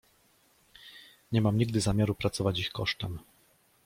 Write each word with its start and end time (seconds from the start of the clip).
"Nie 1.31 1.41
mam 1.41 1.57
nigdy 1.57 1.81
zamiaru 1.81 2.15
pracować 2.15 2.59
ich 2.59 2.71
kosztem." 2.71 3.19